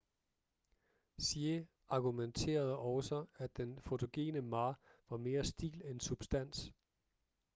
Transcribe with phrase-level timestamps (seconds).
[1.17, 4.73] hsieh argumenterede også at den fotogene ma
[5.09, 6.73] var mere stil end substans